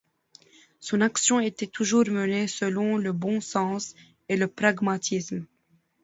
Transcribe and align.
Son 0.79 0.99
action 1.01 1.39
était 1.41 1.67
toujours 1.67 2.07
menée 2.09 2.47
selon 2.47 2.97
le 2.97 3.11
bon 3.11 3.39
sens 3.39 3.93
et 4.29 4.35
le 4.35 4.47
pragmatisme. 4.47 5.45